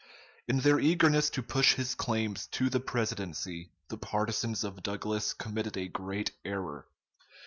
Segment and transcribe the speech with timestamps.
[0.47, 5.77] In their eagerness to push his claims to the presidency, the partisans of Douglas committed
[5.77, 6.87] a great error.